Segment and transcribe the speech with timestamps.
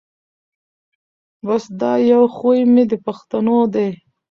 [1.45, 3.89] بس دا یو خوی مي د پښتنو دی